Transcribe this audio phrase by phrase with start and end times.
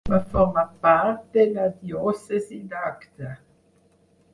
[0.11, 3.35] Va formar part de la diòcesi d'Agde.